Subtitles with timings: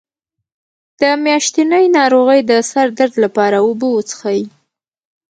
[0.99, 4.41] د میاشتنۍ ناروغۍ د سر درد لپاره اوبه وڅښئ